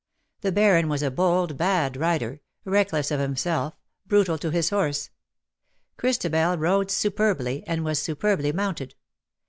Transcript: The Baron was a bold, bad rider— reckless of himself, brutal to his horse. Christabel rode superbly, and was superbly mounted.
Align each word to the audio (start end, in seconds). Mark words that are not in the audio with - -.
The 0.39 0.51
Baron 0.51 0.89
was 0.89 1.03
a 1.03 1.11
bold, 1.11 1.57
bad 1.57 1.95
rider— 1.95 2.41
reckless 2.65 3.11
of 3.11 3.19
himself, 3.19 3.75
brutal 4.07 4.39
to 4.39 4.49
his 4.49 4.71
horse. 4.71 5.11
Christabel 5.97 6.57
rode 6.57 6.89
superbly, 6.89 7.63
and 7.67 7.85
was 7.85 7.99
superbly 7.99 8.51
mounted. 8.51 8.95